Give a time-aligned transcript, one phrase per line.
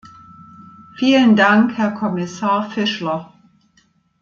[0.95, 3.31] Vielen Dank, Herr Kommissar Fischler!